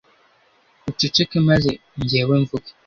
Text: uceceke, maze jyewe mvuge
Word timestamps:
uceceke, 0.89 1.37
maze 1.49 1.69
jyewe 2.09 2.35
mvuge 2.43 2.69